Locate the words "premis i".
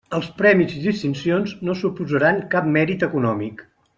0.37-0.79